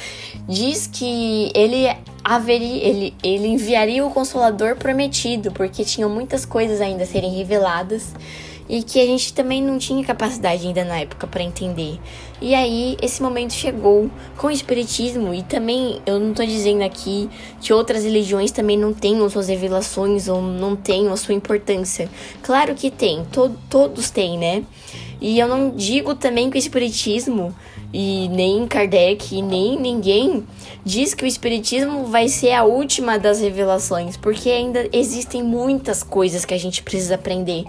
[0.49, 1.87] diz que ele
[2.23, 8.15] haveria, ele, ele enviaria o consolador prometido, porque tinham muitas coisas ainda a serem reveladas
[8.69, 12.01] e que a gente também não tinha capacidade ainda na época para entender.
[12.41, 17.29] E aí esse momento chegou com o espiritismo e também eu não tô dizendo aqui
[17.61, 22.09] que outras religiões também não tenham suas revelações ou não tenham a sua importância.
[22.43, 24.65] Claro que tem, to todos têm, né?
[25.21, 27.55] E eu não digo também que o espiritismo
[27.95, 30.45] e nem Kardec, e nem ninguém
[30.85, 36.45] diz que o Espiritismo vai ser a última das revelações, porque ainda existem muitas coisas
[36.45, 37.65] que a gente precisa aprender,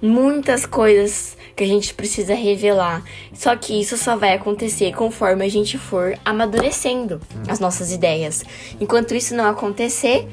[0.00, 3.02] muitas coisas que a gente precisa revelar.
[3.32, 8.44] Só que isso só vai acontecer conforme a gente for amadurecendo as nossas ideias.
[8.80, 10.28] Enquanto isso não acontecer,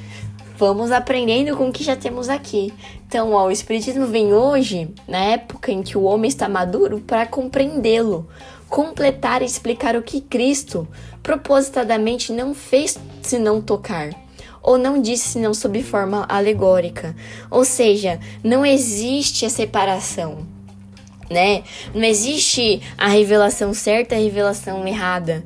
[0.61, 2.71] vamos aprendendo com o que já temos aqui.
[3.07, 7.25] Então, ó, o Espiritismo vem hoje, na época em que o homem está maduro, para
[7.25, 8.27] compreendê-lo
[8.69, 10.87] completar e explicar o que Cristo
[11.23, 14.11] propositadamente não fez senão tocar,
[14.61, 17.15] ou não disse senão sob forma alegórica.
[17.49, 20.45] Ou seja, não existe a separação.
[21.27, 21.63] Né?
[21.93, 25.43] Não existe a revelação certa e a revelação errada.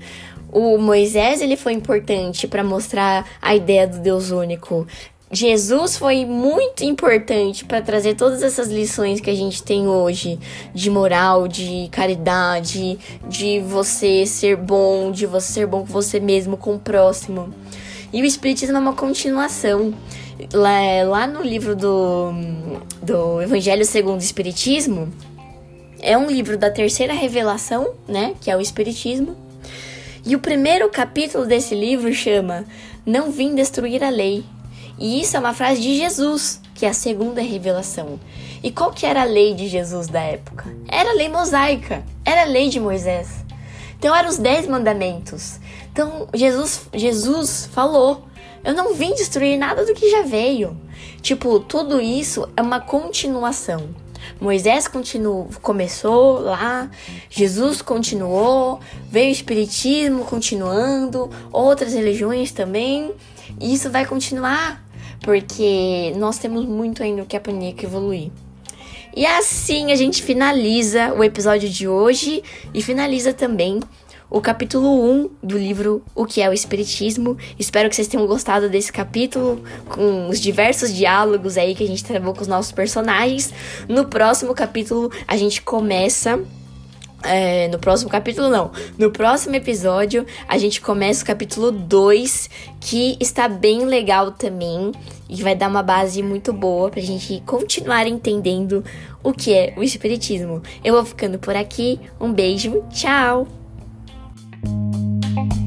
[0.56, 4.88] O Moisés ele foi importante para mostrar a ideia do Deus único.
[5.30, 10.40] Jesus foi muito importante para trazer todas essas lições que a gente tem hoje
[10.74, 12.98] de moral, de caridade,
[13.28, 17.54] de você ser bom, de você ser bom com você mesmo, com o próximo.
[18.14, 19.94] E o Espiritismo é uma continuação.
[20.54, 22.32] Lá, lá no livro do,
[23.04, 25.12] do Evangelho segundo o Espiritismo,
[26.00, 28.36] é um livro da terceira revelação, né?
[28.40, 29.44] Que é o Espiritismo.
[30.26, 32.66] E o primeiro capítulo desse livro chama
[33.06, 34.44] Não Vim Destruir a Lei,
[34.98, 38.20] e isso é uma frase de Jesus, que é a segunda revelação.
[38.64, 40.66] E qual que era a lei de Jesus da época?
[40.88, 43.46] Era a lei mosaica, era a lei de Moisés.
[44.00, 45.60] Então eram os dez mandamentos.
[45.92, 48.24] Então Jesus, Jesus falou:
[48.64, 50.76] Eu não vim destruir nada do que já veio.
[51.22, 53.90] Tipo, tudo isso é uma continuação.
[54.40, 56.90] Moisés continuou, começou lá,
[57.30, 63.14] Jesus continuou, veio o Espiritismo continuando, outras religiões também,
[63.60, 64.84] e isso vai continuar
[65.22, 68.30] porque nós temos muito ainda o que aprender que evoluir.
[69.16, 73.80] E assim a gente finaliza o episódio de hoje e finaliza também
[74.30, 77.38] o capítulo 1 do livro O que é o Espiritismo.
[77.58, 82.04] Espero que vocês tenham gostado desse capítulo, com os diversos diálogos aí que a gente
[82.04, 83.54] travou com os nossos personagens.
[83.88, 86.40] No próximo capítulo, a gente começa
[87.24, 88.72] é, no próximo capítulo, não.
[88.98, 92.50] No próximo episódio, a gente começa o capítulo 2,
[92.80, 94.92] que está bem legal também.
[95.28, 98.84] E vai dar uma base muito boa pra gente continuar entendendo
[99.24, 100.62] o que é o Espiritismo.
[100.84, 102.00] Eu vou ficando por aqui.
[102.20, 103.65] Um beijo, tchau!
[104.64, 105.65] Thank you.